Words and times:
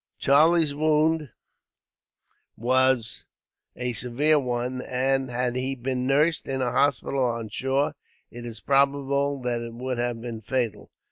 Charlie's 0.17 0.73
wound 0.73 1.29
was 2.57 3.23
a 3.75 3.93
severe 3.93 4.39
one 4.39 4.81
and, 4.81 5.29
had 5.29 5.55
he 5.55 5.75
been 5.75 6.07
nursed 6.07 6.47
in 6.47 6.59
a 6.59 6.71
hospital 6.71 7.23
on 7.23 7.49
shore, 7.49 7.93
it 8.31 8.43
is 8.43 8.61
probable 8.61 9.39
that 9.43 9.61
it 9.61 9.75
would 9.75 9.99
have 9.99 10.19
been 10.19 10.41
fatal. 10.41 10.89